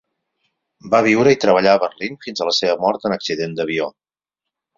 Va 0.95 1.01
viure 1.07 1.33
i 1.35 1.39
treballar 1.43 1.75
a 1.77 1.81
Berlín 1.83 2.17
fins 2.27 2.41
a 2.41 2.49
la 2.49 2.55
seva 2.61 2.79
mort 2.87 3.07
en 3.11 3.17
accident 3.19 3.55
d'avió. 3.61 3.93